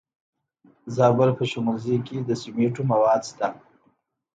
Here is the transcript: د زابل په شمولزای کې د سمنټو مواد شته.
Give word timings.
د 0.85 0.87
زابل 0.97 1.29
په 1.39 1.43
شمولزای 1.51 1.97
کې 2.07 2.17
د 2.21 2.29
سمنټو 2.41 2.81
مواد 2.91 3.21
شته. 3.29 3.47